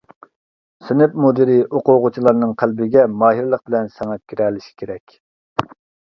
[0.85, 5.15] سىنىپ مۇدىرى ئوقۇغۇچىلارنىڭ قەلبىگە ماھىرلىق بىلەن سىڭىپ كىرەلىشى كېرەك.